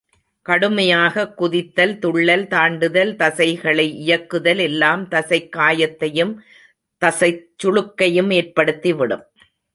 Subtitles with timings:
[0.49, 6.33] கடுமையாகக் குதித்தல், துள்ளல், தாண்டுதல், தசைகளை இயக்குதல் எல்லாம், தசைக் காயத்தையும்,
[7.01, 9.23] தசைச் சுளுக்கையும் ஏற்படுத்திவிடும்.